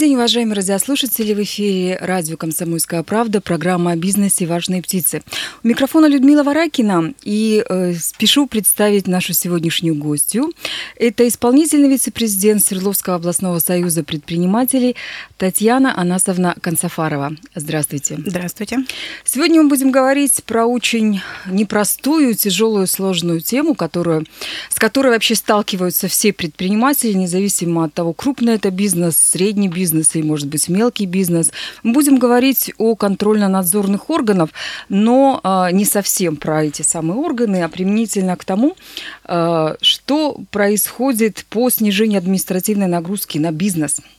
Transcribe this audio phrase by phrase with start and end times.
[0.00, 1.34] День, уважаемые радиослушатели.
[1.34, 5.22] В эфире радио «Комсомольская правда», программа о бизнесе «Важные птицы».
[5.62, 7.12] У микрофона Людмила Варакина.
[7.22, 10.52] И э, спешу представить нашу сегодняшнюю гостью.
[10.96, 14.96] Это исполнительный вице-президент Свердловского областного союза предпринимателей
[15.36, 17.36] Татьяна Анасовна Консафарова.
[17.54, 18.18] Здравствуйте.
[18.24, 18.78] Здравствуйте.
[19.24, 24.24] Сегодня мы будем говорить про очень непростую, тяжелую, сложную тему, которую,
[24.70, 30.22] с которой вообще сталкиваются все предприниматели, независимо от того, крупный это бизнес, средний бизнес или,
[30.22, 31.50] может быть, мелкий бизнес.
[31.82, 34.50] Мы будем говорить о контрольно-надзорных органах,
[34.88, 38.76] но э, не совсем про эти самые органы, а применительно к тому,
[39.24, 44.00] э, что происходит по снижению административной нагрузки на бизнес–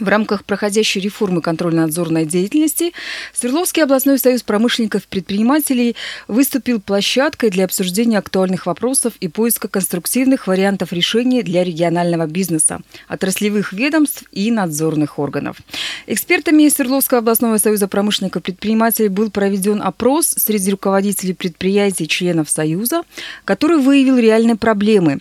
[0.00, 2.92] в рамках проходящей реформы контрольно-надзорной деятельности
[3.32, 5.96] Свердловский областной союз промышленников и предпринимателей
[6.26, 13.72] выступил площадкой для обсуждения актуальных вопросов и поиска конструктивных вариантов решения для регионального бизнеса, отраслевых
[13.72, 15.56] ведомств и надзорных органов.
[16.06, 23.02] Экспертами Свердловского областного союза промышленников и предпринимателей был проведен опрос среди руководителей предприятий членов союза,
[23.44, 25.20] который выявил реальные проблемы.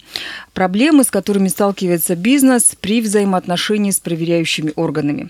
[0.58, 5.30] Проблемы, с которыми сталкивается бизнес при взаимоотношении с проверяющими органами.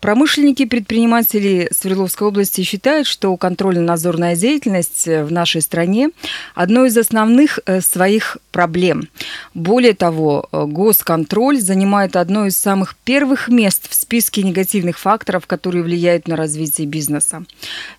[0.00, 6.10] Промышленники предприниматели Свердловской области считают, что контрольно-надзорная деятельность в нашей стране–
[6.54, 9.08] одно из основных э, своих проблем.
[9.54, 15.82] Более того, э, госконтроль занимает одно из самых первых мест в списке негативных факторов, которые
[15.82, 17.44] влияют на развитие бизнеса.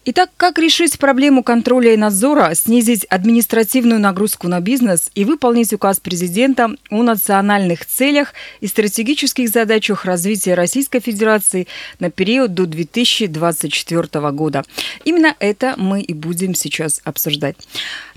[0.06, 6.00] Итак, как решить проблему контроля и надзора, снизить административную нагрузку на бизнес и выполнить указ
[6.00, 11.68] президента о национальных целях и стратегических задачах развития Российской Федерации–
[12.00, 14.64] на период до 2024 года.
[15.06, 17.56] Именно это мы и будем сейчас обсуждать.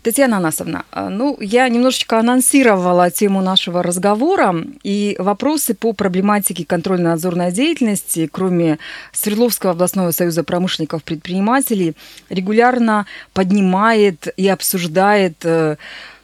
[0.02, 7.52] Татьяна Анасовна, а, ну, я немножечко анонсировала тему нашего разговора, и вопросы по проблематике контрольно-надзорной
[7.52, 8.80] деятельности, кроме
[9.12, 11.94] Свердловского областного союза промышленников предпринимателей,
[12.30, 15.76] регулярно поднимает и обсуждает э,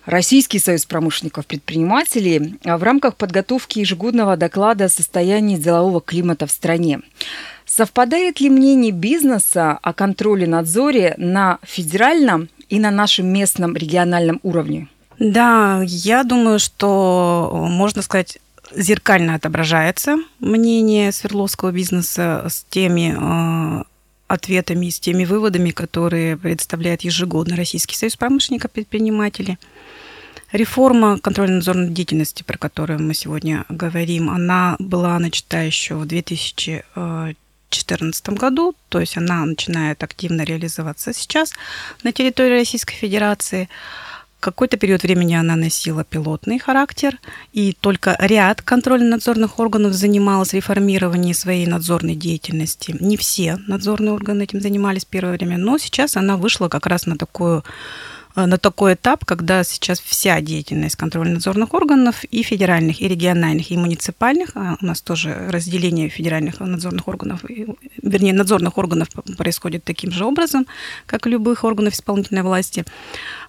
[0.08, 7.00] Российский союз промышленников предпринимателей в рамках подготовки ежегодного доклада о состоянии делового климата в стране.
[7.66, 14.88] Совпадает ли мнение бизнеса о контроле надзоре на федеральном и на нашем местном региональном уровне?
[15.18, 18.38] Да, я думаю, что можно сказать
[18.74, 23.14] зеркально отображается мнение Свердловского бизнеса с теми
[24.28, 29.58] ответами, с теми выводами, которые представляет ежегодно Российский союз промышленников предпринимателей.
[30.52, 38.74] Реформа контрольно-надзорной деятельности, про которую мы сегодня говорим, она была начата еще в 2014 году,
[38.88, 41.52] то есть она начинает активно реализоваться сейчас
[42.02, 43.68] на территории Российской Федерации.
[44.40, 47.18] Какой-то период времени она носила пилотный характер,
[47.52, 52.94] и только ряд контрольно-надзорных органов занималась реформированием своей надзорной деятельности.
[53.00, 57.06] Не все надзорные органы этим занимались в первое время, но сейчас она вышла как раз
[57.06, 57.64] на такую
[58.34, 64.50] на такой этап, когда сейчас вся деятельность контрольно-надзорных органов и федеральных, и региональных, и муниципальных,
[64.54, 67.40] а у нас тоже разделение федеральных надзорных органов,
[68.02, 70.66] вернее, надзорных органов происходит таким же образом,
[71.06, 72.84] как и любых органов исполнительной власти,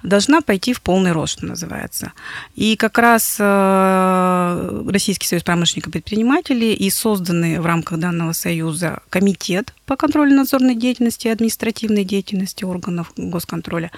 [0.03, 2.13] должна пойти в полный рост, что называется.
[2.55, 8.99] И как раз э, Российский союз промышленников и предпринимателей и созданный в рамках данного союза
[9.09, 13.91] комитет по контрольно-надзорной деятельности и административной деятельности органов госконтроля,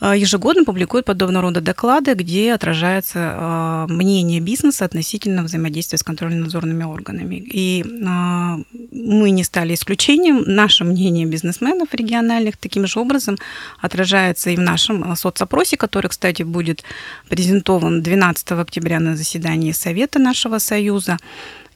[0.00, 7.36] ежегодно публикует подобного рода доклады, где отражается а, мнение бизнеса относительно взаимодействия с контрольно-надзорными органами.
[7.36, 8.58] И а,
[8.92, 10.44] мы не стали исключением.
[10.46, 13.38] Наше мнение бизнесменов региональных таким же образом
[13.80, 16.84] отражается и в нашем соцопросе, который, кстати, будет
[17.30, 21.16] презентован 12 октября на заседании Совета нашего Союза.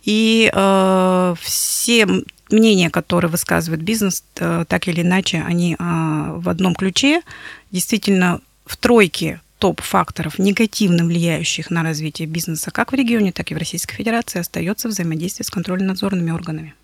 [0.04, 2.06] И э, все
[2.52, 7.22] мнения, которые высказывает бизнес, э, так или иначе, они а, в одном ключе.
[7.70, 13.58] Действительно, в тройке топ-факторов, негативно влияющих на развитие бизнеса как в регионе, так и в
[13.58, 16.74] Российской Федерации, остается взаимодействие с контрольно-надзорными органами.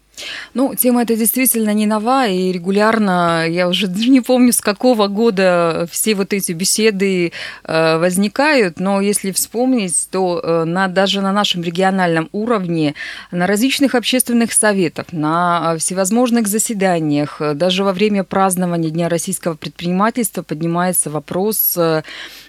[0.54, 5.86] Ну, тема эта действительно не нова, и регулярно, я уже не помню, с какого года
[5.90, 7.32] все вот эти беседы
[7.64, 12.94] э, возникают, но если вспомнить, то э, на, даже на нашем региональном уровне,
[13.30, 21.10] на различных общественных советах, на всевозможных заседаниях, даже во время празднования Дня российского предпринимательства поднимается
[21.10, 22.02] вопрос э,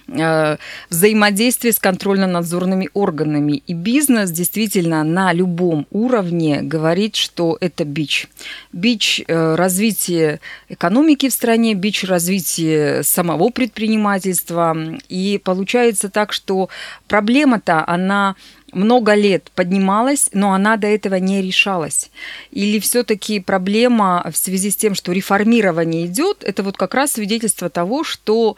[0.10, 0.56] Э,
[0.90, 3.62] взаимодействие с контрольно-надзорными органами.
[3.68, 8.28] И бизнес действительно на любом уровне говорит, что это бич.
[8.72, 10.40] Бич э, развития
[10.70, 14.76] экономики в стране, бич развития самого предпринимательства.
[15.10, 16.70] И получается так, что
[17.08, 18.36] проблема-то, она
[18.74, 22.10] много лет поднималась, но она до этого не решалась.
[22.52, 27.70] Или все-таки проблема в связи с тем, что реформирование идет, это вот как раз свидетельство
[27.70, 28.58] того, что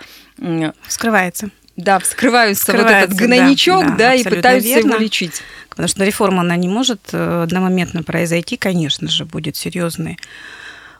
[0.88, 1.52] скрывается.
[1.80, 4.90] Да, вскрываются вот этот гнойничок, да, да, да и пытаются верно.
[4.90, 5.42] его лечить.
[5.70, 10.18] Потому что реформа, она не может э, одномоментно произойти, конечно же, будет серьезный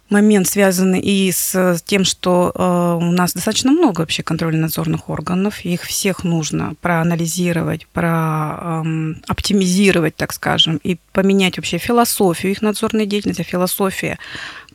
[0.10, 5.84] момент, связанный и с тем, что э, у нас достаточно много вообще контрольно-надзорных органов, их
[5.84, 13.44] всех нужно проанализировать, прооптимизировать, так скажем, и поменять вообще философию их надзорной деятельности.
[13.44, 14.18] Философия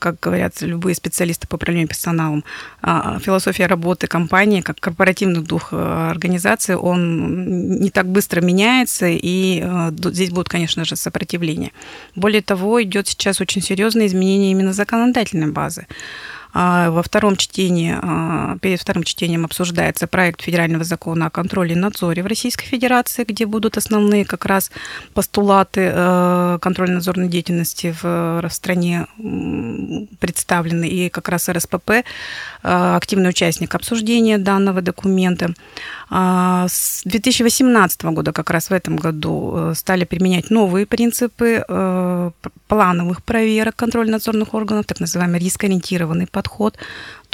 [0.04, 2.44] как говорят любые специалисты по управлению персоналом,
[2.82, 9.62] а, философия работы компании, как корпоративный дух э, организации, он не так быстро меняется, и
[9.64, 11.70] э, здесь будет, конечно же, сопротивление.
[12.16, 15.86] Более того, идет сейчас очень серьезное изменение именно законодательной базы.
[16.56, 21.76] А, во втором чтении, а, перед вторым чтением обсуждается проект федерального закона о контроле и
[21.76, 24.70] надзоре в Российской Федерации, где будут основные как раз
[25.14, 29.06] постулаты э, контрольно-надзорной деятельности в, в стране
[30.20, 30.88] представлены.
[30.88, 32.02] И как раз РСПП э,
[32.62, 35.54] активный участник обсуждения данного документа.
[36.08, 41.64] А, с 2018 года, как раз в этом году, э, стали применять новые принципы
[42.68, 46.43] плановых проверок контрольно-надзорных органов, так называемый рискоориентированный подход.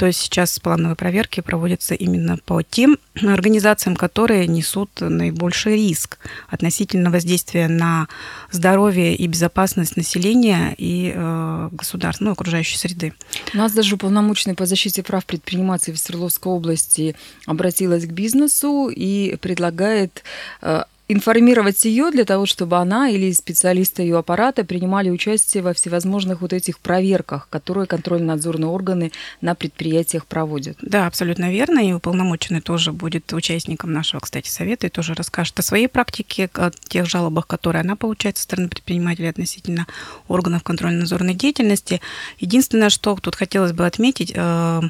[0.01, 6.17] То есть сейчас плановые проверки проводятся именно по тем организациям, которые несут наибольший риск
[6.49, 8.07] относительно воздействия на
[8.49, 13.13] здоровье и безопасность населения и э, государства, ну, окружающей среды.
[13.53, 17.15] У нас даже уполномоченный по защите прав предпринимателей в Свердловской области
[17.45, 20.23] обратилась к бизнесу и предлагает
[20.63, 26.41] э, информировать ее для того, чтобы она или специалисты ее аппарата принимали участие во всевозможных
[26.41, 29.11] вот этих проверках, которые контрольно-надзорные органы
[29.41, 30.77] на предприятиях проводят.
[30.81, 31.79] Да, абсолютно верно.
[31.79, 36.71] И уполномоченный тоже будет участником нашего, кстати, совета и тоже расскажет о своей практике, о
[36.87, 39.87] тех жалобах, которые она получает со стороны предпринимателей относительно
[40.27, 42.01] органов контрольно-надзорной деятельности.
[42.39, 44.81] Единственное, что тут хотелось бы отметить, э,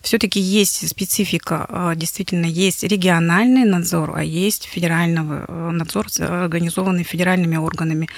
[0.00, 7.56] все-таки есть специфика, э, действительно есть региональный надзор, а есть федерального э, надзор, организованный федеральными
[7.56, 8.08] органами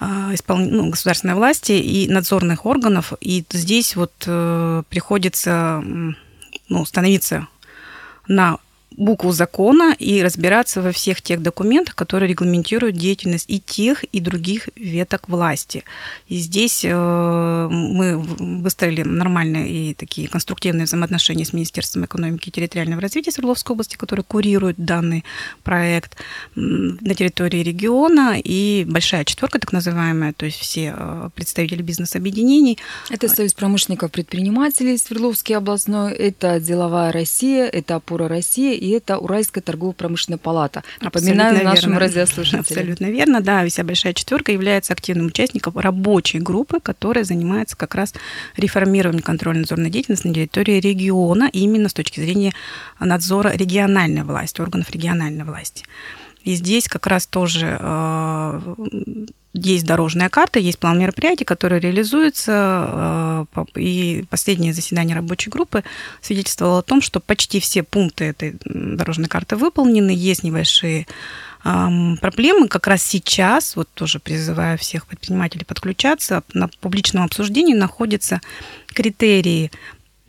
[0.00, 0.58] а, испол...
[0.58, 3.12] ну, государственной власти и надзорных органов.
[3.20, 5.82] И здесь вот э, приходится
[6.68, 7.46] ну, становиться
[8.28, 8.58] на
[8.96, 14.68] букву закона и разбираться во всех тех документах, которые регламентируют деятельность и тех, и других
[14.76, 15.84] веток власти.
[16.28, 23.02] И здесь э, мы выстроили нормальные и такие конструктивные взаимоотношения с Министерством экономики и территориального
[23.02, 25.24] развития Свердловской области, который курирует данный
[25.62, 26.16] проект
[26.54, 32.78] на территории региона, и большая четверка, так называемая, то есть все э, представители бизнес-объединений.
[33.10, 39.62] Это Союз промышленников предпринимателей Свердловский областной, это Деловая Россия, это Опора России и это Уральская
[39.62, 40.82] торгово-промышленная палата.
[41.00, 42.06] Напоминаю Абсолютно нашим верно.
[42.06, 42.60] радиослушателям.
[42.60, 43.66] Абсолютно верно, да.
[43.66, 48.12] Вся большая четверка является активным участником рабочей группы, которая занимается как раз
[48.56, 52.52] реформированием контрольно-надзорной деятельности на территории региона, именно с точки зрения
[53.00, 55.84] надзора региональной власти, органов региональной власти.
[56.42, 58.60] И здесь как раз тоже э,
[59.54, 63.46] есть дорожная карта, есть план мероприятий, который реализуется.
[63.56, 65.84] Э, и последнее заседание рабочей группы
[66.20, 70.10] свидетельствовало о том, что почти все пункты этой дорожной карты выполнены.
[70.10, 71.06] Есть небольшие
[71.64, 72.68] проблемы.
[72.68, 78.42] Как раз сейчас, вот тоже призываю всех предпринимателей подключаться, на публичном обсуждении находятся
[78.88, 79.70] критерии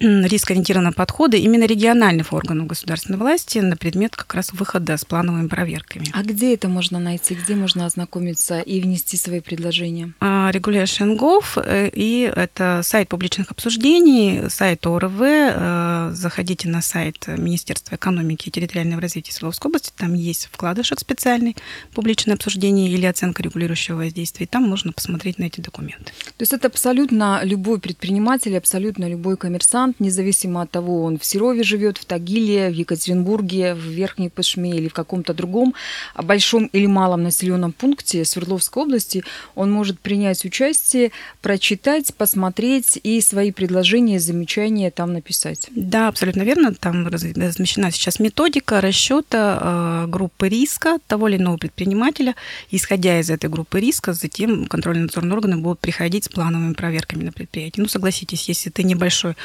[0.05, 6.07] рискоориентированного подхода именно региональных органов государственной власти на предмет как раз выхода с плановыми проверками.
[6.13, 7.35] А где это можно найти?
[7.35, 10.13] Где можно ознакомиться и внести свои предложения?
[10.19, 15.21] А, Regulation.gov, э, и это сайт публичных обсуждений, сайт ОРВ.
[15.21, 21.55] Э, заходите на сайт Министерства экономики и территориального развития Свердловской области, там есть вкладышек специальный
[21.93, 26.05] публичное обсуждение или оценка регулирующего воздействия, и там можно посмотреть на эти документы.
[26.05, 31.25] То есть это абсолютно любой предприниматель, абсолютно любой коммерсант мигрант, независимо от того, он в
[31.25, 35.73] Серове живет, в Тагиле, в Екатеринбурге, в Верхней Пышме или в каком-то другом
[36.15, 39.23] большом или малом населенном пункте Свердловской области,
[39.55, 41.11] он может принять участие,
[41.41, 45.67] прочитать, посмотреть и свои предложения, замечания там написать.
[45.71, 46.73] Да, абсолютно верно.
[46.73, 52.35] Там размещена сейчас методика расчета э, группы риска того или иного предпринимателя.
[52.71, 57.83] Исходя из этой группы риска, затем контрольно-надзорные органы будут приходить с плановыми проверками на предприятие.
[57.83, 59.35] Ну, согласитесь, если ты небольшой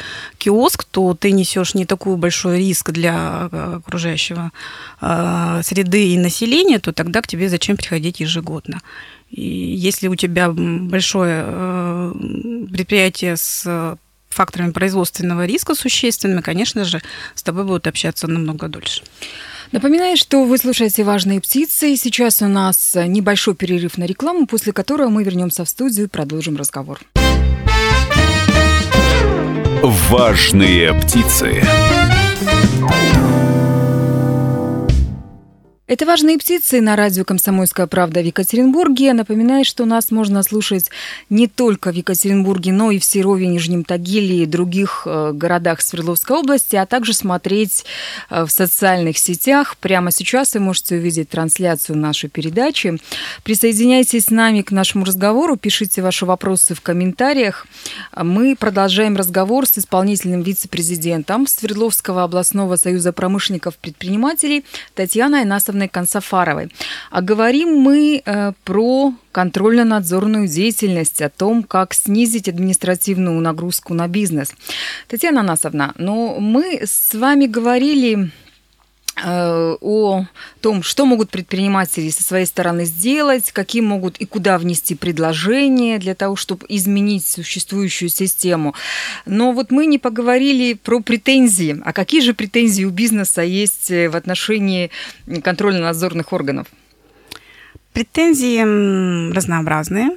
[0.41, 4.51] киоск, то ты несешь не такой большой риск для э, окружающего
[5.01, 8.81] э, среды и населения, то тогда к тебе зачем приходить ежегодно?
[9.31, 12.13] И если у тебя большое э,
[12.73, 13.99] предприятие с
[14.31, 17.03] факторами производственного риска существенными, конечно же,
[17.35, 19.03] с тобой будут общаться намного дольше.
[19.73, 21.97] Напоминаю, что вы слушаете «Важные птицы».
[21.97, 26.57] Сейчас у нас небольшой перерыв на рекламу, после которого мы вернемся в студию и продолжим
[26.57, 26.99] разговор.
[30.11, 31.63] «Важные птицы».
[35.91, 39.13] Это «Важные птицы» на радио «Комсомольская правда» в Екатеринбурге.
[39.13, 40.89] Напоминаю, что нас можно слушать
[41.31, 46.37] не только в Екатеринбурге, но и в Серове, Нижнем Тагиле и других э, городах Свердловской
[46.37, 47.85] области, а также смотреть
[48.31, 49.77] э, в социальных сетях.
[49.79, 52.97] Прямо сейчас вы можете увидеть трансляцию нашей передачи.
[53.43, 57.67] Присоединяйтесь с нами к нашему разговору, пишите ваши вопросы в комментариях.
[58.17, 66.69] Мы продолжаем разговор с исполнительным вице-президентом Свердловского областного союза промышленников-предпринимателей Татьяной Анасовной Анны Консафаровой.
[67.11, 74.53] А говорим мы э, про контрольно-надзорную деятельность, о том, как снизить административную нагрузку на бизнес.
[75.09, 78.31] Татьяна Анасовна, ну мы с вами говорили
[79.25, 80.25] о
[80.61, 86.15] том, что могут предприниматели со своей стороны сделать, какие могут и куда внести предложения для
[86.15, 88.75] того, чтобы изменить существующую систему.
[89.27, 91.81] Но вот мы не поговорили про претензии.
[91.85, 94.91] А какие же претензии у бизнеса есть э, в отношении
[95.43, 96.67] контрольно-надзорных органов?
[97.93, 100.11] Претензии разнообразные.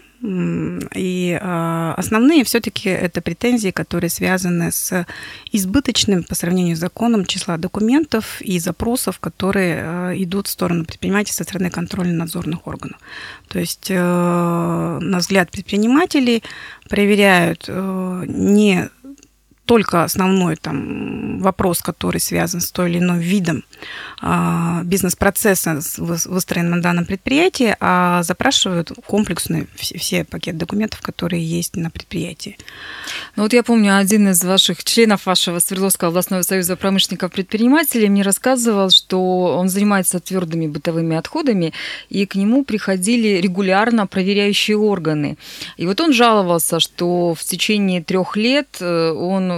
[0.95, 5.05] И а, основные все-таки это претензии, которые связаны с
[5.51, 11.33] избыточным по сравнению с законом числа документов и запросов, которые а, идут в сторону предпринимателей
[11.33, 13.01] со стороны контрольно-надзорных органов.
[13.49, 16.41] То есть, э, на взгляд предпринимателей,
[16.87, 18.89] проверяют э, не
[19.65, 23.63] только основной там, вопрос, который связан с той или иным видом
[24.21, 31.75] а, бизнес-процесса, выстроенным на данном предприятии, а запрашивают комплексные все, все пакет документов, которые есть
[31.77, 32.57] на предприятии.
[33.35, 38.89] Ну вот я помню, один из ваших членов вашего Свердловского областного союза промышленников-предпринимателей мне рассказывал,
[38.89, 41.73] что он занимается твердыми бытовыми отходами,
[42.09, 45.37] и к нему приходили регулярно проверяющие органы.
[45.77, 49.11] И вот он жаловался, что в течение трех лет э,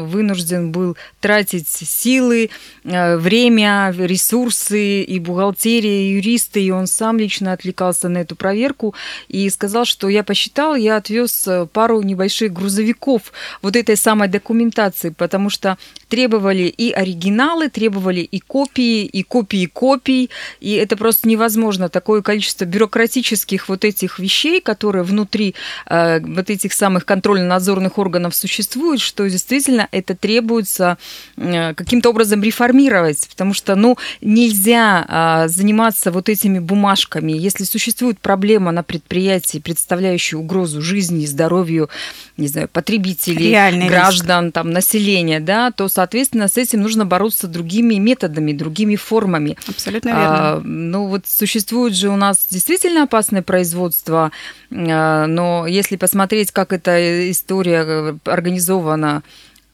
[0.04, 2.50] вынужден был тратить силы,
[2.84, 8.94] э, время, ресурсы и бухгалтерия, и юристы, и он сам лично отвлекался на эту проверку
[9.28, 15.10] и сказал, что я посчитал, я отвез э, пару небольших грузовиков вот этой самой документации,
[15.10, 15.78] потому что
[16.10, 21.90] требовали и оригиналы, требовали и копии, и копии копий, и это просто невозможно.
[21.90, 25.56] Такое количество бюрократических вот этих вещей, которые внутри
[25.88, 30.98] э, вот этих самых контрольно-надзорных органов существуют, что действительно это требуется
[31.38, 37.32] э, каким-то образом реформировать, потому что, ну, нельзя э, заниматься вот этими бумажками.
[37.32, 41.90] Если существует проблема на предприятии, представляющая угрозу жизни и здоровью,
[42.38, 44.54] не знаю, потребителей, Реальный граждан, риск.
[44.54, 49.58] там, населения, да, то соответственно, с этим нужно бороться другими методами, другими формами.
[49.68, 50.24] Абсолютно верно.
[50.28, 54.32] А, ну вот существует же у нас действительно опасное производство,
[54.72, 59.24] а, но если посмотреть, как эта история э, организована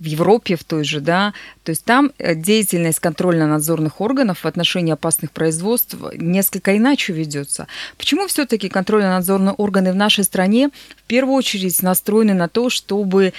[0.01, 4.91] в Европе в той же, да, то есть там э, деятельность контрольно-надзорных органов в отношении
[4.91, 7.67] опасных производств несколько иначе ведется.
[7.97, 13.33] Почему все-таки контрольно-надзорные органы в нашей стране в первую очередь настроены на то, чтобы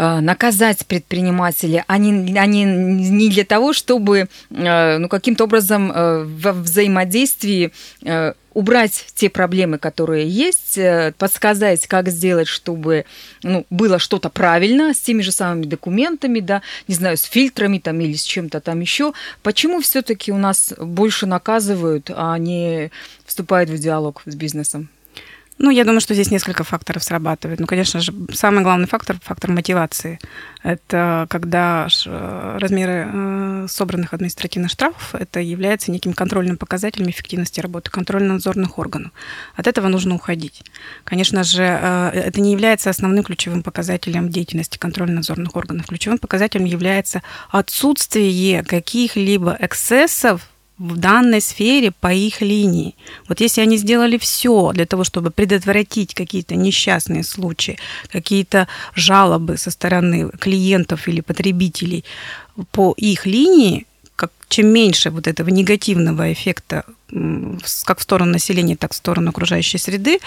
[0.00, 5.92] Э, наказать предпринимателя, а не, а не, не для того, чтобы э, ну, каким-то образом
[5.92, 7.72] во взаимодействии
[8.58, 10.76] убрать те проблемы, которые есть,
[11.16, 13.04] подсказать, как сделать, чтобы
[13.44, 18.00] ну, было что-то правильно с теми же самыми документами, да, не знаю, с фильтрами там
[18.00, 19.12] или с чем-то там еще.
[19.44, 22.90] Почему все-таки у нас больше наказывают, а не
[23.24, 24.88] вступают в диалог с бизнесом?
[25.58, 27.58] Ну, я думаю, что здесь несколько факторов срабатывает.
[27.58, 30.20] Ну, конечно же, самый главный фактор– фактор мотивации.
[30.62, 31.88] Это когда
[32.58, 39.12] размеры э, собранных административных штрафов это является неким контрольным показателем эффективности работы контрольно-надзорных органов.
[39.56, 40.62] От этого нужно уходить.
[41.04, 45.86] Конечно же, э, это не является основным ключевым показателем деятельности контрольно-надзорных органов.
[45.86, 50.48] Ключевым показателем является отсутствие каких-либо эксцессов
[50.78, 52.94] в данной сфере по их линии.
[53.28, 57.78] Вот если они сделали все для того, чтобы предотвратить какие-то несчастные случаи,
[58.10, 62.04] какие-то жалобы со стороны клиентов или потребителей
[62.70, 66.84] по их линии, как, чем меньше вот этого негативного эффекта
[67.84, 70.20] как в сторону населения, так в сторону окружающей среды,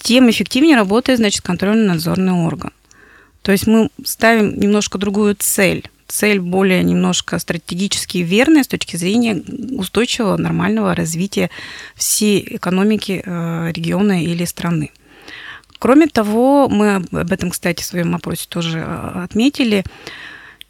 [0.00, 2.72] тем эффективнее работает, значит, контрольно-надзорный орган.
[3.42, 9.42] То есть мы ставим немножко другую цель цель более немножко стратегически верная с точки зрения
[9.76, 11.50] устойчивого, нормального развития
[11.94, 14.90] всей экономики э, региона или страны.
[15.78, 19.84] Кроме того, мы об этом, кстати, в своем опросе тоже э, отметили,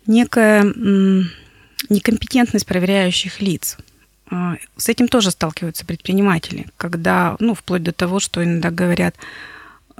[0.06, 0.64] некая
[1.88, 3.78] некомпетентность проверяющих лиц.
[4.32, 9.14] Э, с этим тоже сталкиваются предприниматели, когда, ну, вплоть до того, что иногда говорят,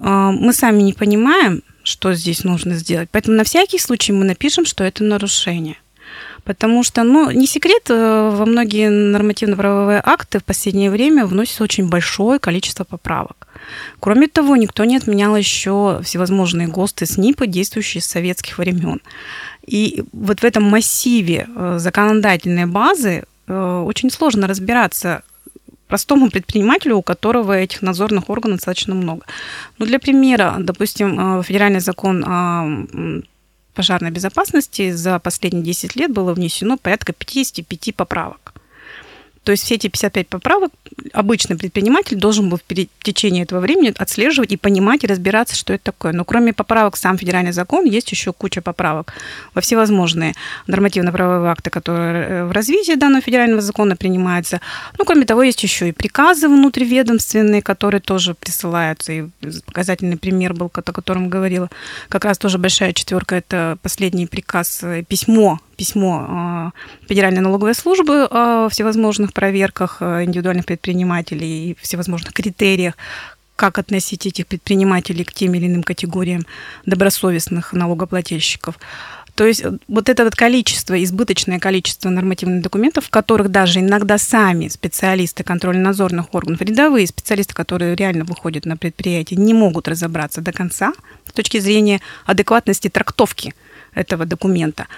[0.01, 3.09] мы сами не понимаем, что здесь нужно сделать.
[3.11, 5.77] Поэтому на всякий случай мы напишем, что это нарушение.
[6.45, 11.89] Потому что, ну, не секрет, э, во многие нормативно-правовые акты в последнее время вносится очень
[11.89, 13.49] большое количество поправок.
[14.01, 19.01] Кроме того, никто не отменял еще всевозможные ГОСТы, СНИПы, действующие с советских времен.
[19.67, 25.23] И вот в этом массиве э, законодательной базы э, очень сложно разбираться,
[25.89, 29.23] простому предпринимателю, у которого этих надзорных органов достаточно много.
[29.79, 33.23] Ну, для примера, допустим, э, федеральный закон о
[33.75, 38.55] пожарной безопасности за последние 10 лет было внесено порядка 55 поправок.
[39.49, 40.73] То есть все эти 55 поправок
[41.15, 45.85] обычный предприниматель должен был в течение этого времени отслеживать и понимать, и разбираться, что это
[45.85, 46.13] такое.
[46.13, 49.15] Но кроме поправок сам федеральный закон, есть еще куча поправок
[49.55, 50.35] во всевозможные
[50.67, 54.61] нормативно-правовые акты, которые э, в развитии данного федерального закона принимаются.
[54.99, 59.13] Ну, кроме того, есть еще и приказы внутриведомственные, которые тоже присылаются.
[59.13, 59.25] И
[59.65, 61.71] показательный пример был, о котором говорила
[62.11, 68.27] как раз тоже большая четверка, это последний приказ, э, письмо письмо э, Федеральной налоговой службы
[68.31, 72.95] о всевозможных проверках э, индивидуальных предпринимателей и всевозможных критериях,
[73.55, 76.45] как относить этих предпринимателей к тем или иным категориям
[76.87, 78.75] добросовестных налогоплательщиков.
[79.37, 84.19] То есть э, вот это вот количество, избыточное количество нормативных документов, в которых даже иногда
[84.19, 90.51] сами специалисты контрольно-надзорных органов, рядовые специалисты, которые реально выходят на предприятие, не могут разобраться до
[90.51, 90.93] конца
[91.29, 93.55] с точки зрения адекватности трактовки
[93.95, 94.89] этого документа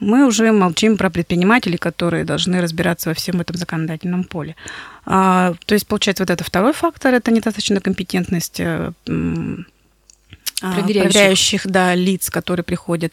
[0.00, 4.56] мы уже молчим про предпринимателей, которые должны разбираться во всем этом законодательном поле.
[5.06, 11.12] А, то есть, получается, вот это второй фактор, это недостаточно компетентность э, а, проверяющих.
[11.12, 13.12] проверяющих да, лиц, которые приходят.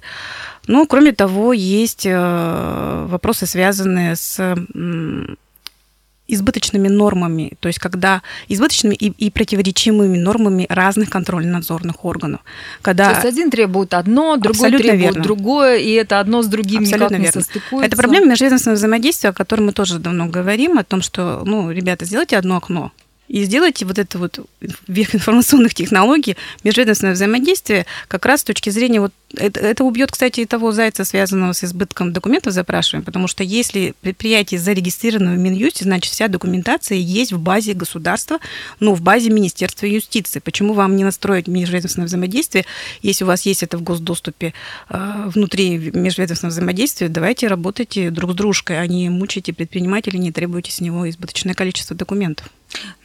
[0.67, 4.56] Ну, кроме того, есть э, вопросы, связанные с
[6.34, 12.41] избыточными нормами, то есть когда избыточными и, и противоречимыми нормами разных контрольно-надзорных органов.
[12.82, 13.10] Когда...
[13.10, 15.24] То есть один требует одно, другой Абсолютно требует верно.
[15.24, 17.26] другое, и это одно с другим Абсолютно никак верно.
[17.26, 17.86] не состыкуется.
[17.86, 22.06] Это проблема межведомственного взаимодействия, о которой мы тоже давно говорим, о том, что, ну, ребята,
[22.06, 22.91] сделайте одно окно,
[23.32, 24.46] и сделайте вот это вот
[24.88, 30.41] век информационных технологий, межведомственное взаимодействие как раз с точки зрения вот это, это убьет, кстати,
[30.41, 35.86] и того зайца, связанного с избытком документов запрашиваем, потому что если предприятие зарегистрировано в Минюсте,
[35.86, 38.39] значит, вся документация есть в базе государства,
[38.82, 40.39] ну, в базе Министерства юстиции.
[40.39, 42.65] Почему вам не настроить межведомственное взаимодействие,
[43.02, 44.54] если у вас есть это в госдоступе
[44.89, 50.74] э, внутри межведомственного взаимодействия, давайте работайте друг с дружкой, а не мучайте предпринимателей, не требуйте
[50.74, 52.50] с него избыточное количество документов.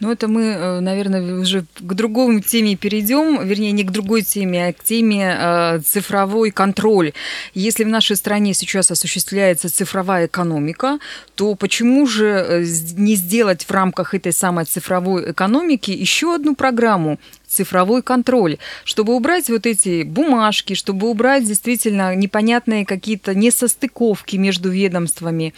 [0.01, 4.69] Ну, это мы, э, наверное, уже к другому теме перейдем, вернее, не к другой теме,
[4.69, 7.13] а к теме э, цифровой контроль.
[7.55, 10.99] Если в нашей стране сейчас осуществляется цифровая экономика,
[11.35, 12.65] то почему же э,
[12.97, 17.19] не сделать в рамках этой самой цифровой экономики еще одну программу
[17.57, 25.55] цифровой контроль, чтобы убрать вот эти бумажки, чтобы убрать действительно непонятные какие-то несостыковки между ведомствами.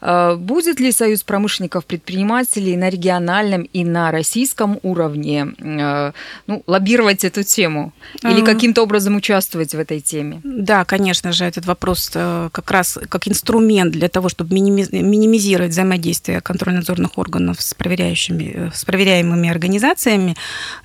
[0.00, 6.12] А, будет ли Союз промышленников предпринимателей на региональном и на российском уровне а,
[6.46, 10.40] ну, лоббировать эту тему или каким-то образом участвовать в этой теме?
[10.44, 16.40] Да, конечно же, этот вопрос э, как раз как инструмент для того, чтобы минимизировать взаимодействие
[16.40, 20.36] контрольно-надзорных органов с, проверяющими, э, с проверяемыми организациями.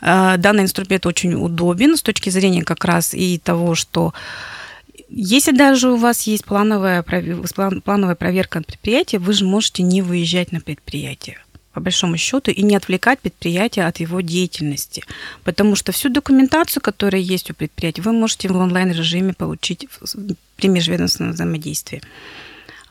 [0.02, 4.14] Э, данный инструмент очень удобен с точки зрения как раз и того, что
[5.10, 7.04] если даже у вас есть плановая,
[7.84, 11.40] плановая проверка предприятия, вы же можете не выезжать на предприятие
[11.74, 15.04] по большому счету, и не отвлекать предприятие от его деятельности.
[15.44, 19.88] Потому что всю документацию, которая есть у предприятия, вы можете в онлайн-режиме получить
[20.56, 22.04] при межведомственном взаимодействии.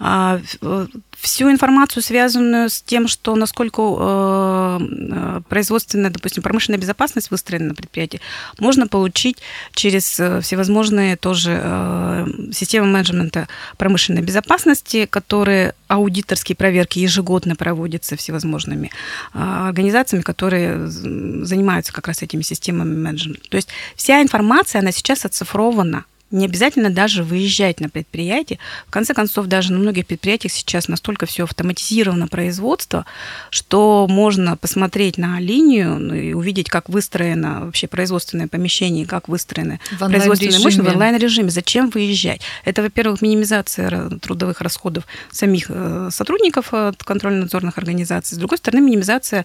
[0.05, 7.31] А, э, всю информацию, связанную с тем, что насколько э, э, производственная, допустим, промышленная безопасность
[7.31, 8.21] выстроена на предприятии,
[8.59, 9.39] можно получить
[9.75, 18.91] через всевозможные тоже системы менеджмента промышленной безопасности, которые аудиторские проверки ежегодно проводятся всевозможными
[19.33, 23.49] организациями, которые занимаются как раз этими системами менеджмента.
[23.49, 28.59] То есть вся информация, она сейчас оцифрована Не обязательно даже выезжать на предприятие.
[28.87, 33.05] В конце концов, даже на многих предприятиях сейчас настолько все автоматизировано производство,
[33.51, 39.79] что можно посмотреть на линию ну, и увидеть, как выстроено вообще производственное помещение, как выстроены
[39.99, 41.51] производственные мощности в онлайн-режиме.
[41.51, 42.41] Зачем выезжать?
[42.65, 48.37] Это, во-первых, минимизация трудовых расходов самих э, сотрудников от контрольно-надзорных организаций.
[48.37, 49.45] С другой стороны, минимизация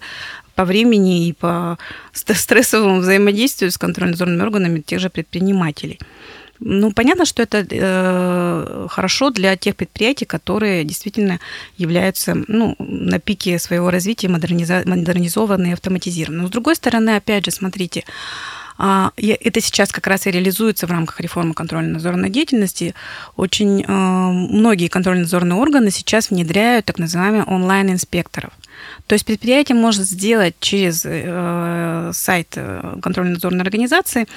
[0.54, 1.78] по времени и по
[2.12, 6.00] стрессовому взаимодействию с контрольно-надзорными органами тех же предпринимателей.
[6.60, 11.38] Ну, понятно, что это э, хорошо для тех предприятий, которые действительно
[11.76, 16.42] являются ну, на пике своего развития модерниза- модернизованные автоматизированные.
[16.42, 18.04] Но с другой стороны, опять же, смотрите,
[18.80, 22.94] а, это сейчас как раз и реализуется в рамках реформы контрольно-надзорной деятельности.
[23.36, 28.52] Очень э, многие контрольно-надзорные органы сейчас внедряют так называемые онлайн-инспекторов.
[29.08, 34.28] То есть предприятие может сделать через э, сайт э, контрольно-надзорной организации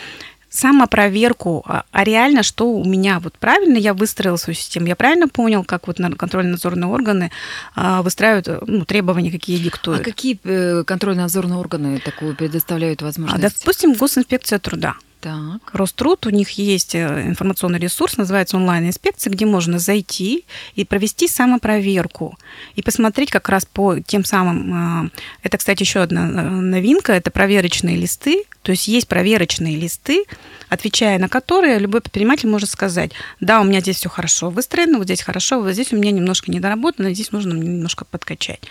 [0.52, 5.30] самопроверку, а, а реально, что у меня вот правильно я выстроила свою систему, я правильно
[5.30, 7.32] понял, как вот контрольно-надзорные органы
[7.74, 10.02] а, выстраивают ну, требования, какие диктуют.
[10.02, 13.44] А какие э, контрольно-надзорные органы такую предоставляют возможность?
[13.44, 14.96] А, допустим, Госинспекция труда.
[15.22, 15.62] Так.
[15.74, 22.40] Роструд, у них есть э, информационный ресурс, называется онлайн-инспекция, где можно зайти и провести самопроверку
[22.76, 25.06] и посмотреть как раз по тем самым...
[25.06, 25.10] Э,
[25.44, 30.26] это, кстати, еще одна новинка, это проверочные листы, то есть есть проверочные листы,
[30.70, 35.06] отвечая на которые любой предприниматель может сказать, да, у меня здесь все хорошо выстроено, вот
[35.06, 38.62] здесь хорошо, вот здесь у меня немножко недоработано, здесь нужно немножко подкачать.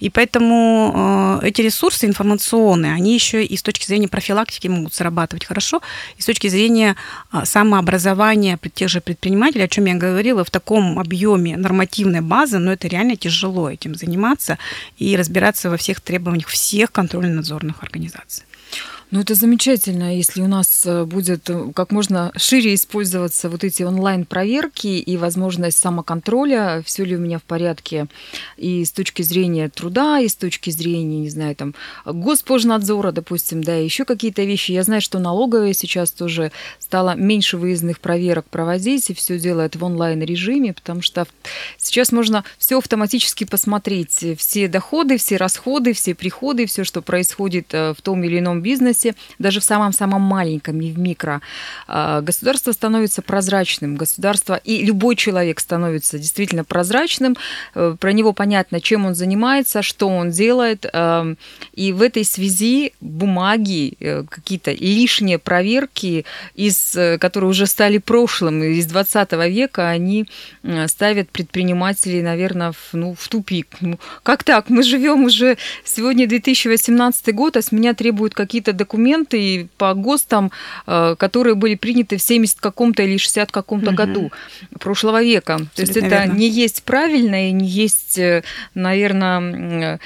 [0.00, 5.44] И поэтому э, эти ресурсы информационные, они еще и с точки зрения профилактики могут срабатывать
[5.44, 5.80] хорошо,
[6.16, 6.96] и с точки зрения
[7.32, 12.72] э, самообразования тех же предпринимателей, о чем я говорила, в таком объеме нормативной базы, но
[12.72, 14.58] это реально тяжело этим заниматься
[14.98, 18.44] и разбираться во всех требованиях всех контрольно-надзорных организаций.
[19.10, 23.82] Ну, это замечательно, если у нас э, будет э, как можно шире использоваться вот эти
[23.82, 28.06] онлайн-проверки и возможность самоконтроля, все ли у меня в порядке
[28.58, 33.76] и с точки зрения труда, и с точки зрения, не знаю, там, госпожнадзора, допустим, да,
[33.76, 34.72] еще какие-то вещи.
[34.72, 39.82] Я знаю, что налоговая сейчас тоже стала меньше выездных проверок проводить и все делает в
[39.84, 41.26] онлайн-режиме, потому что
[41.78, 47.94] сейчас можно все автоматически посмотреть, все доходы, все расходы, все приходы, все, что происходит э,
[47.96, 51.40] в том или ином бизнесе, бизнесе, даже в самом-самом маленьком и в микро,
[51.86, 57.36] а, государство становится прозрачным, государство и любой человек становится действительно прозрачным,
[57.74, 61.34] э, про него понятно, чем он занимается, что он делает, э,
[61.76, 66.24] и в этой связи бумаги, э, какие-то лишние проверки,
[66.56, 70.26] из, которые уже стали прошлым, из 20 века, они
[70.86, 73.66] ставят предпринимателей, наверное, в, ну, в тупик.
[73.80, 74.70] Ну, как так?
[74.70, 80.50] Мы живем уже сегодня 2018 год, а с меня требуют какие-то документы, документы по ГОСТам,
[80.86, 83.96] э, которые были приняты в 70 каком-то или 60 каком-то угу.
[83.96, 84.32] году
[84.80, 85.54] прошлого века.
[85.54, 86.32] Абсолютно То есть это верно.
[86.32, 88.42] не есть правильно и не есть, э,
[88.74, 90.00] наверное,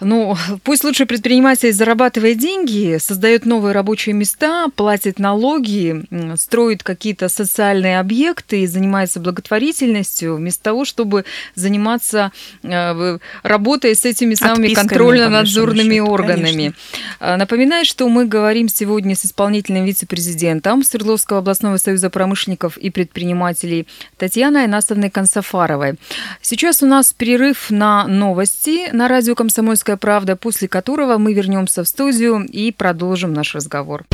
[0.00, 6.04] ну, пусть лучше предприниматель зарабатывает деньги, создает новые рабочие места, платит налоги,
[6.36, 12.32] строит какие-то социальные объекты и занимается благотворительностью, вместо того, чтобы заниматься
[12.62, 16.50] э, работой с этими самыми контрольно-надзорными органами.
[16.50, 16.74] Конечно.
[17.20, 23.86] А, напоминаю, что мы говорим сегодня с исполнительным вице-президентом Свердловского областного союза промышленников и предпринимателей
[24.16, 25.94] Татьяной Анасовной Консафаровой.
[26.40, 31.82] Сейчас у нас перерыв на новости на радио «Комсомольская «Комсомольская правда», после которого мы вернемся
[31.82, 34.04] в студию и продолжим наш разговор.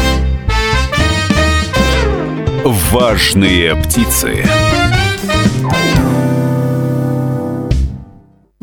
[2.65, 4.45] Важные птицы.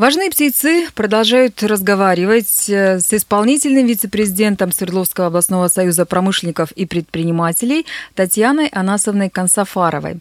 [0.03, 8.67] Важные птицы продолжают разговаривать э, с исполнительным вице-президентом Свердловского областного союза промышленников и предпринимателей Татьяной
[8.67, 10.19] Анасовной Консафаровой.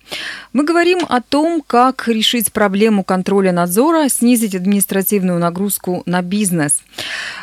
[0.52, 6.80] Мы говорим о том, как решить проблему контроля надзора, снизить административную нагрузку на бизнес.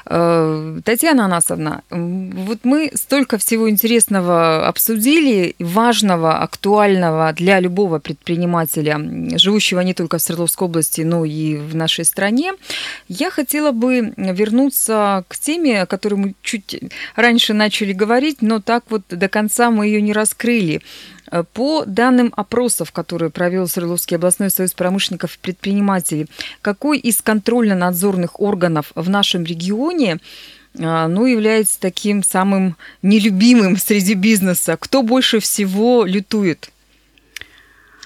[0.06, 8.98] Э, Татьяна Анасовна, вот мы столько всего интересного обсудили, важного, актуального для любого предпринимателя,
[9.38, 12.54] живущего не только в Свердловской области, но и в нашей стране стране.
[13.08, 16.80] Я хотела бы вернуться к теме, о которой мы чуть
[17.16, 20.82] раньше начали говорить, но так вот до конца мы ее не раскрыли.
[21.54, 26.28] По данным опросов, которые провел Свердловский областной союз промышленников и предпринимателей,
[26.62, 30.18] какой из контрольно-надзорных органов в нашем регионе
[30.80, 34.76] а, ну, является таким самым нелюбимым среди бизнеса?
[34.80, 36.72] Кто больше всего лютует?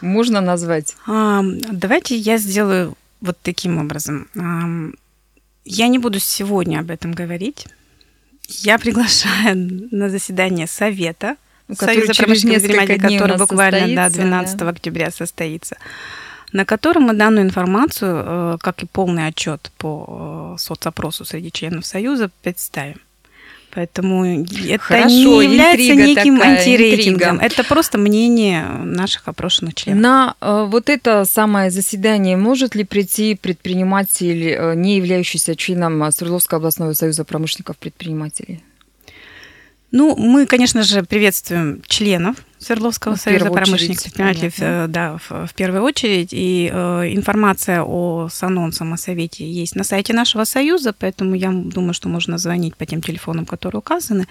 [0.01, 0.97] Можно назвать?
[1.07, 4.27] Давайте я сделаю вот таким образом.
[5.65, 7.65] Я не буду сегодня об этом говорить.
[8.47, 14.69] Я приглашаю на заседание совета ну, Союза промышленных предпринимателей, который буквально да, 12 да.
[14.69, 15.77] октября состоится
[16.53, 21.86] на котором мы данную информацию, э, как и полный отчет по э, соцопросу среди членов
[21.86, 23.01] Союза, представим.
[23.75, 27.36] Поэтому это Хорошо, не является неким такая, антирейтингом.
[27.38, 27.45] Интрига.
[27.45, 30.01] Это просто мнение наших опрошенных членов.
[30.01, 36.59] На э, вот это самое заседание может ли прийти предприниматель, э, не являющийся членом Свердловского
[36.59, 38.63] областного союза промышленников предпринимателей?
[39.91, 44.88] Ну, мы, конечно же, приветствуем членов Свердловского ну, союза промышленников предпринимателей, понятно.
[44.88, 46.30] да, в, в первую очередь.
[46.32, 51.52] И э, информация о, с анонсом о совете есть на сайте нашего союза, поэтому я
[51.52, 54.28] думаю, что можно звонить по тем телефонам, которые указаны,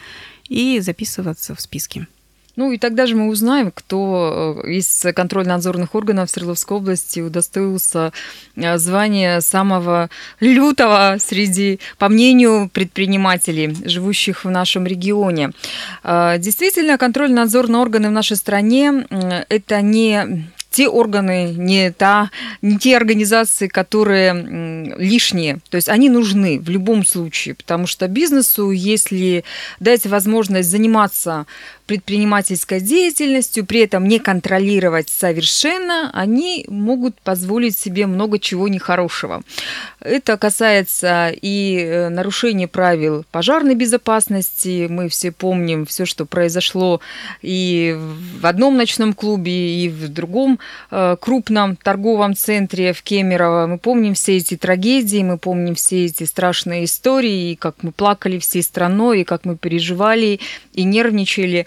[0.49, 2.07] и записываться в списки.
[2.57, 8.13] Ну и тогда же мы узнаем, кто э, из контрольно-надзорных органов Свердловской области удостоился
[8.57, 10.11] э, звания самого
[10.41, 15.53] лютого среди, по мнению предпринимателей, живущих в нашем регионе.
[16.05, 19.07] Э, действительно, контрольно-надзорные органы в нашей стране–
[19.49, 22.31] это не те органы, не, та,
[22.63, 25.59] не те организации, которые лишние.
[25.71, 29.45] То есть они нужны в любом случае, потому что бизнесу, если
[29.81, 31.47] дать возможность заниматься
[31.87, 39.43] предпринимательской деятельностью, при этом не контролировать совершенно, они могут позволить себе много чего нехорошего.
[40.01, 44.87] Это касается и э, нарушения правил пожарной безопасности.
[44.89, 47.01] Мы все помним все, что произошло
[47.43, 47.97] и
[48.41, 50.59] в одном ночном клубе, и в другом
[50.91, 53.67] э, крупном торговом центре в Кемерово.
[53.67, 58.39] Мы помним все эти трагедии, мы помним все эти страшные истории, и как мы плакали
[58.39, 60.41] всей страной, и как мы переживали
[60.73, 61.67] и нервничали.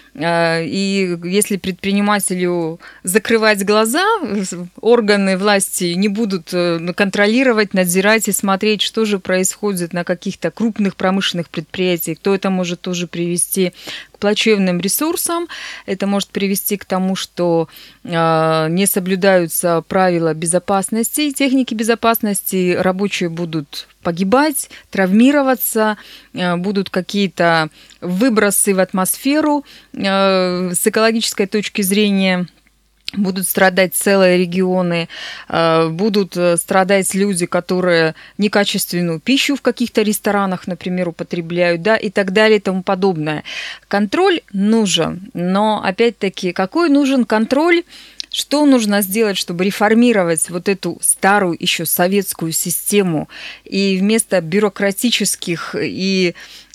[0.13, 4.05] и если предпринимателю закрывать глаза,
[4.81, 10.97] органы власти не будут э, контролировать, надзирать и смотреть, что же происходит на каких-то крупных
[10.97, 13.71] промышленных предприятиях, то это может тоже привести
[14.21, 15.47] плачевным ресурсам.
[15.85, 17.67] Это может привести к тому, что
[18.03, 25.97] э, не соблюдаются правила безопасности и техники безопасности, рабочие будут погибать, травмироваться,
[26.33, 27.69] э, будут какие-то
[27.99, 32.47] выбросы в атмосферу э, с экологической точки зрения
[33.13, 35.09] будут страдать целые регионы,
[35.49, 42.09] э, будут э, страдать люди, которые некачественную пищу в каких-то ресторанах, например, употребляют, да, и
[42.09, 43.43] так далее и тому подобное.
[43.87, 47.83] Контроль нужен, но опять-таки, какой нужен контроль?
[48.33, 53.27] Что нужно сделать, чтобы реформировать вот эту старую еще советскую систему
[53.65, 56.33] и вместо бюрократических и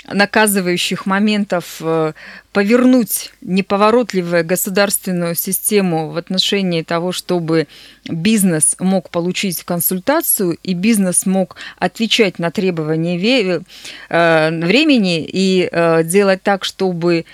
[0.09, 2.13] наказывающих моментов э,
[2.53, 7.67] повернуть неповоротливую государственную систему в отношении того, чтобы
[8.09, 13.17] бизнес мог получить консультацию и бизнес мог отвечать на требования
[14.09, 17.25] э, времени и э, делать так, чтобы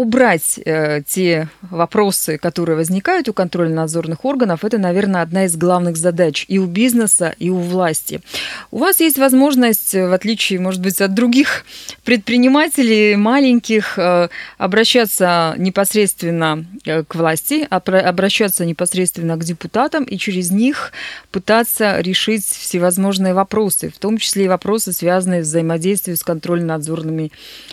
[0.00, 6.46] убрать э, те вопросы, которые возникают у контрольно-надзорных органов, это, наверное, одна из главных задач
[6.48, 8.22] и у бизнеса, и у власти.
[8.70, 11.66] У вас есть возможность, в отличие, может быть, от других
[12.04, 20.92] предпринимателей маленьких, э, обращаться непосредственно э, к власти, обращаться непосредственно к депутатам и через них
[21.30, 27.32] пытаться решить всевозможные вопросы, в том числе и вопросы, связанные с взаимодействием с контрольно-надзорными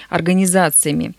[0.09, 1.13] организациями.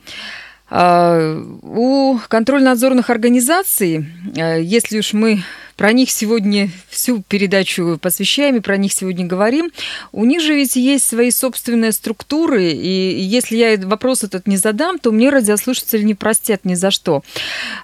[0.71, 5.43] А, у контрольно-надзорных организаций, э, если уж мы
[5.79, 9.71] про них сегодня всю передачу посвящаем и про них сегодня говорим,
[10.11, 14.99] у них же ведь есть свои собственные структуры, и если я вопрос этот не задам,
[14.99, 17.23] то мне радиослушатели не простят ни за что.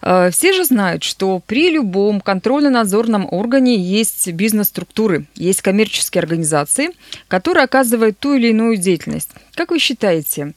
[0.02, 6.90] А, все же знают, что при любом контрольно-надзорном органе есть бизнес-структуры, есть коммерческие организации,
[7.28, 9.30] которые оказывают ту или иную деятельность.
[9.54, 10.52] Как вы считаете,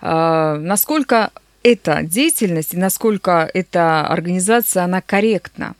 [0.00, 1.32] а, насколько
[1.66, 5.74] эта деятельность и насколько эта организация, она корректна.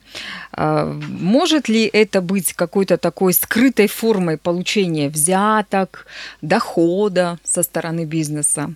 [0.51, 6.05] А, может ли это быть какой-то такой скрытой формой получения взяток,
[6.41, 8.73] дохода со стороны бизнеса?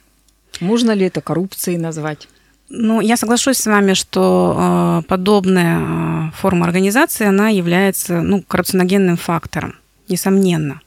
[0.62, 2.30] Можно ли это коррупцией назвать?
[2.70, 9.18] Ну, я соглашусь с вами, что э, подобная э, форма организации, она является ну, коррупционогенным
[9.18, 9.76] фактором,
[10.08, 10.80] несомненно.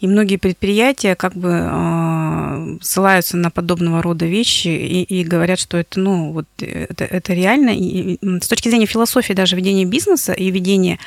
[0.00, 5.76] И многие предприятия как бы э, ссылаются на подобного рода вещи и, и говорят, что
[5.76, 7.70] это, ну, вот, это, это реально.
[7.70, 10.98] И, и с точки зрения философии даже ведения бизнеса и ведения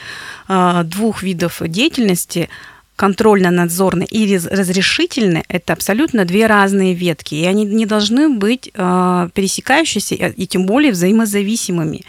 [0.50, 2.50] э, двух видов деятельности,
[3.02, 10.16] контрольно-надзорный и разрешительный– это абсолютно две разные ветки, и они не должны быть э, пересекающиеся
[10.16, 12.04] и тем более взаимозависимыми.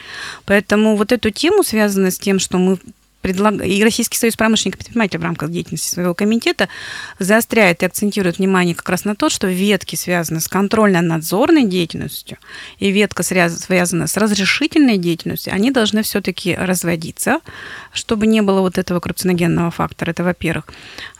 [0.45, 2.77] Поэтому вот эту тему, связанную с тем, что мы
[3.23, 3.65] предлаг...
[3.65, 6.69] и Российский союз промышленников и предпринимателей в рамках деятельности своего комитета
[7.19, 12.39] заостряет и акцентирует внимание как раз на то, что ветки связаны с контрольно-надзорной деятельностью
[12.79, 17.41] и ветка связана с разрешительной деятельностью, они должны все-таки разводиться,
[17.93, 20.11] чтобы не было вот этого коррупционогенного фактора.
[20.11, 20.67] Это во-первых.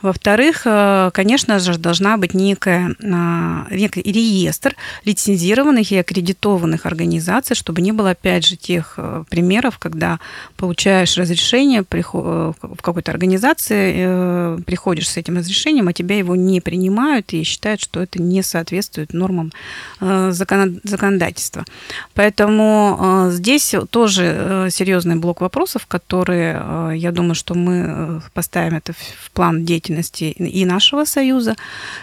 [0.01, 7.81] Во-вторых, э, конечно же, должна быть некая, а, некий реестр лицензированных и аккредитованных организаций, чтобы
[7.81, 10.19] не было, опять же, тех э, примеров, когда
[10.57, 17.33] получаешь разрешение э, в какой-то организации, приходишь с этим разрешением, а тебя его не принимают
[17.33, 19.51] и считают, что это не соответствует нормам
[19.99, 21.65] законодательства.
[22.13, 29.65] Поэтому здесь тоже серьезный блок вопросов, которые, я думаю, что мы поставим это в план
[29.65, 31.55] деятельности и нашего союза,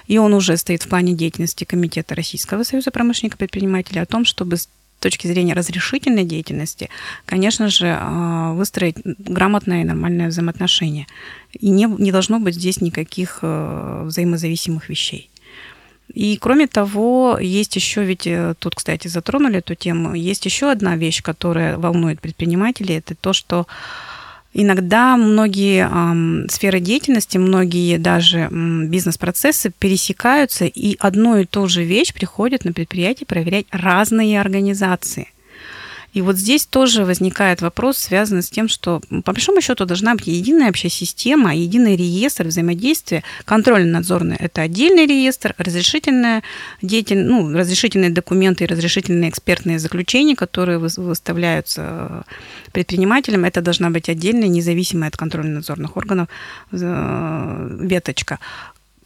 [0.07, 4.25] и он уже стоит в плане деятельности Комитета Российского союза промышленников и предпринимателей о том,
[4.25, 4.57] чтобы
[5.01, 6.89] точки зрения разрешительной деятельности,
[7.27, 11.07] конечно же, а, выстроить грамотное и нормальное взаимоотношение.
[11.53, 15.31] И не, не должно быть здесь никаких э, взаимозависимых вещей.
[16.15, 20.97] И кроме того, есть еще, ведь э, тут, кстати, затронули эту тему, есть еще одна
[20.97, 23.67] вещь, которая волнует предпринимателей, это то, что
[24.53, 31.85] Иногда многие э, сферы деятельности, многие даже э, бизнес-процессы пересекаются, и одну и ту же
[31.85, 35.29] вещь приходят на предприятие проверять разные организации–
[36.13, 40.27] и вот здесь тоже возникает вопрос, связанный с тем, что по большому счету должна быть
[40.27, 43.23] единая общая система, единый реестр взаимодействия.
[43.45, 46.43] Контрольно-надзорный– это отдельный реестр, разрешительная
[46.83, 52.25] деятельность, ну, разрешительные документы и разрешительные экспертные заключения, которые выставляются
[52.73, 56.29] предпринимателям, это должна быть отдельная, независимая от контрольно-надзорных органов
[56.73, 58.39] э, веточка.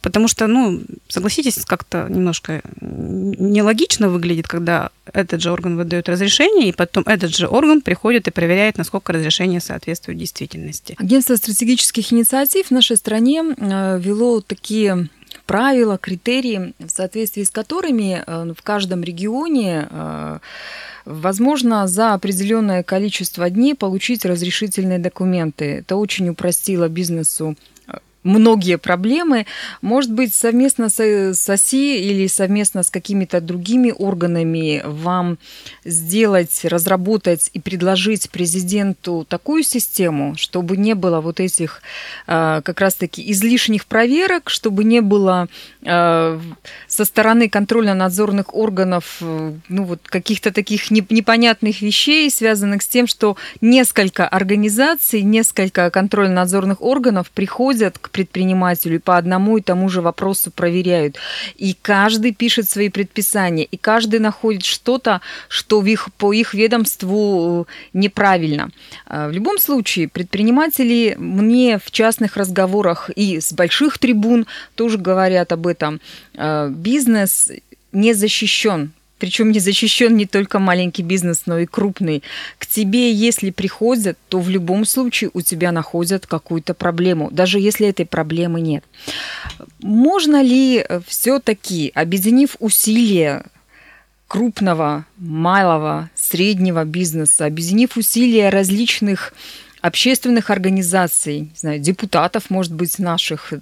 [0.05, 6.73] Потому что, ну, согласитесь, как-то немножко нелогично выглядит, когда этот же орган выдает разрешение, и
[6.73, 10.95] потом этот же орган приходит и проверяет, насколько разрешение соответствует действительности.
[10.99, 15.09] Агентство стратегических инициатив в нашей стране э, вело такие
[15.47, 20.37] правила, критерии, в соответствии с которыми э, в каждом регионе э,
[21.05, 25.65] возможно за определенное количество дней получить разрешительные документы.
[25.79, 27.55] Это очень упростило бизнесу
[28.25, 29.45] многие проблемы.
[29.81, 35.37] Может быть, совместно с, ОСИ или совместно с какими-то другими органами вам
[35.85, 41.81] сделать, разработать и предложить президенту такую систему, чтобы не было вот этих
[42.27, 45.47] а, как раз-таки излишних проверок, чтобы не было
[45.85, 46.41] а,
[46.87, 54.27] со стороны контрольно-надзорных органов ну, вот каких-то таких непонятных вещей, связанных с тем, что несколько
[54.27, 61.17] организаций, несколько контрольно-надзорных органов приходят к предпринимателю и по одному и тому же вопросу проверяют.
[61.57, 67.67] И каждый пишет свои предписания, и каждый находит что-то, что в их, по их ведомству
[67.67, 68.69] э, неправильно.
[69.05, 75.51] А, в любом случае, предприниматели мне в частных разговорах и с больших трибун тоже говорят
[75.51, 75.99] об этом.
[76.37, 77.51] А, бизнес
[77.91, 82.23] не защищен причем не защищен не только маленький бизнес, но и крупный.
[82.59, 87.87] К тебе, если приходят, то в любом случае у тебя находят какую-то проблему, даже если
[87.87, 88.83] этой проблемы нет.
[89.79, 93.45] Можно ли все-таки, объединив усилия
[94.27, 99.33] крупного, малого, среднего бизнеса, объединив усилия различных
[99.85, 103.53] общественных организаций, не знаю, депутатов, может быть, наших,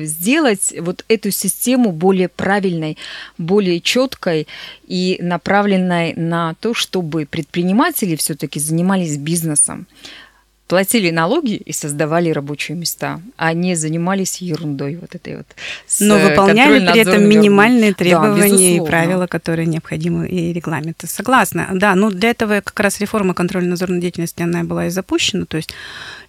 [0.00, 2.96] сделать вот эту систему более правильной,
[3.36, 4.46] более четкой
[4.86, 9.88] и направленной на то, чтобы предприниматели все-таки занимались бизнесом
[10.72, 15.46] платили налоги и создавали рабочие места, а не занимались ерундой вот этой вот.
[16.00, 21.06] Но выполняли при этом минимальные требования да, и правила, которые необходимы, и регламенты.
[21.06, 21.68] Согласна.
[21.74, 25.74] Да, ну для этого как раз реформа контрольно-надзорной деятельности, она была и запущена, то есть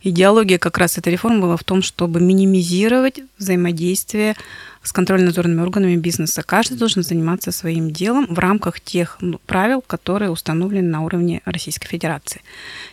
[0.01, 4.35] идеология как раз этой реформы была в том, чтобы минимизировать взаимодействие
[4.83, 6.43] с контрольно-надзорными органами бизнеса.
[6.43, 11.87] Каждый должен заниматься своим делом в рамках тех ну, правил, которые установлены на уровне Российской
[11.87, 12.41] Федерации.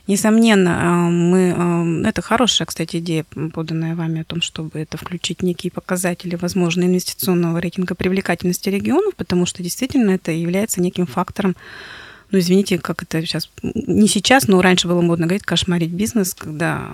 [0.06, 5.42] Несомненно, э, мы, э, это хорошая, кстати, идея, поданная вами о том, чтобы это включить
[5.42, 11.56] некие показатели, возможно, инвестиционного рейтинга привлекательности регионов, потому что действительно это является неким фактором
[12.32, 16.86] ну, извините, как это сейчас, не сейчас, но раньше было модно говорить, кошмарить бизнес, когда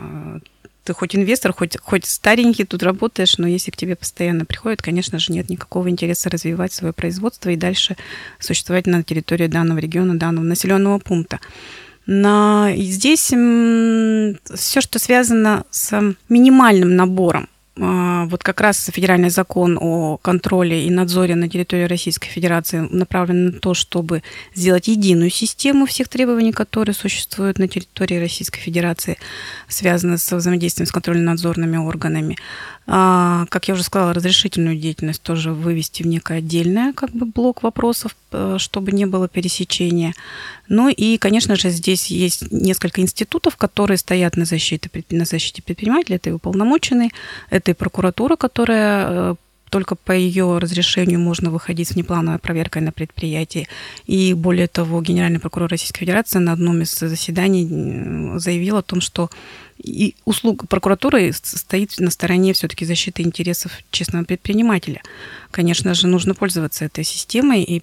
[0.87, 5.19] ты хоть инвестор, хоть, хоть старенький тут работаешь, но если к тебе постоянно приходят, конечно
[5.19, 7.97] же, нет никакого интереса развивать свое производство и дальше
[8.39, 11.41] существовать на территории данного региона, данного населенного пункта.
[12.07, 20.87] Но здесь все, что связано с минимальным набором вот как раз федеральный закон о контроле
[20.87, 24.23] и надзоре на территории Российской Федерации направлен на то, чтобы
[24.55, 29.19] сделать единую систему всех требований, которые существуют на территории Российской Федерации,
[29.69, 32.37] связанные с взаимодействием с контрольно-надзорными органами.
[32.89, 37.65] А, как я уже сказала, разрешительную деятельность тоже вывести в некое отдельное как бы, блок
[37.65, 40.15] вопросов, э, чтобы не было пересечения.
[40.69, 46.17] Ну и, конечно же, здесь есть несколько институтов, которые стоят на защите, на защите предпринимателей.
[46.17, 47.11] Это и уполномоченный,
[47.51, 49.35] это и прокуратура, которая э,
[49.71, 53.69] только по ее разрешению можно выходить с внеплановой проверкой на предприятии.
[54.07, 59.31] И более того, генеральный прокурор Российской Федерации на одном из заседаний заявил о том, что
[59.79, 65.03] и услуга прокуратуры стоит на стороне все-таки защиты интересов честного предпринимателя.
[65.51, 67.83] Конечно же, нужно пользоваться этой системой и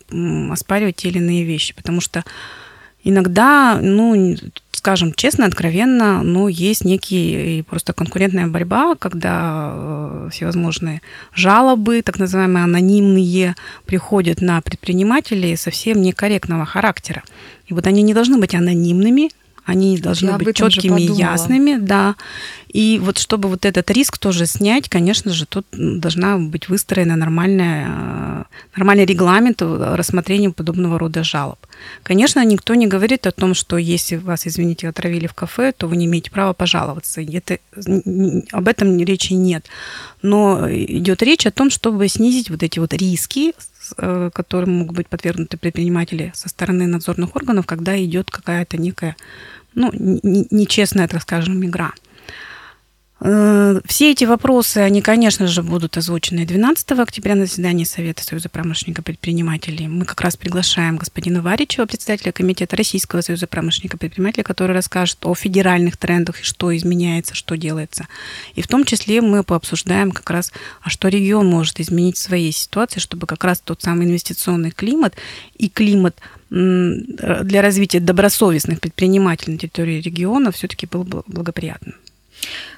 [0.52, 2.24] оспаривать те или иные вещи, потому что
[3.04, 4.36] иногда, ну,
[4.72, 11.02] скажем честно, откровенно, ну, есть некие просто конкурентная борьба, когда э, всевозможные
[11.34, 17.24] жалобы, так называемые анонимные, приходят на предпринимателей совсем некорректного характера.
[17.68, 19.30] И вот они не должны быть анонимными,
[19.66, 22.16] они должны Я быть четкими и ясными, да.
[22.68, 27.88] И вот чтобы вот этот риск тоже снять, конечно же, тут должна быть выстроена нормальная,
[27.88, 28.44] э,
[28.76, 31.60] нормальный регламент рассмотрения подобного рода жалоб.
[32.02, 35.98] Конечно, никто не говорит о том, что если вас, извините, отравили в кафе, то вы
[35.98, 37.22] не имеете права пожаловаться.
[37.22, 37.60] Это,
[38.52, 39.68] об этом речи нет.
[40.24, 43.54] Но идет речь о том, чтобы снизить вот эти вот риски, э,
[44.34, 49.16] которым могут быть подвергнуты предприниматели со стороны надзорных органов, когда идет какая-то некая
[49.76, 51.94] ну, нечестная, так скажем, игра.
[53.26, 58.50] Э, все эти вопросы, они, конечно же, будут озвучены 12 октября на заседании Совета Союза
[58.50, 59.88] промышленников предпринимателей.
[59.88, 65.34] Мы как раз приглашаем господина Варичева, председателя Комитета Российского Союза промышленников предпринимателей, который расскажет о
[65.36, 68.08] федеральных трендах что изменяется, что делается.
[68.56, 70.52] И в том числе мы пообсуждаем как раз,
[70.82, 75.16] а что регион может изменить в своей ситуации, чтобы как раз тот самый инвестиционный климат
[75.58, 76.18] и климат
[76.50, 81.96] для развития добросовестных предпринимателей на территории региона все-таки был благоприятным.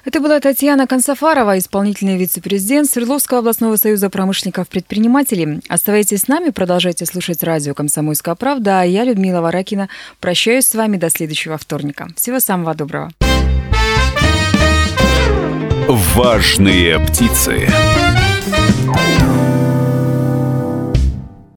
[0.04, 5.60] Это была Татьяна Консафарова, исполнительный вице-президент Свердловского областного союза промышленников-предпринимателей.
[5.68, 8.80] Оставайтесь с нами, продолжайте слушать радио «Комсомольская правда».
[8.80, 9.88] А я, Людмила Варакина,
[10.20, 12.08] прощаюсь с вами до следующего вторника.
[12.16, 13.10] Всего самого доброго.
[15.88, 17.68] Важные птицы.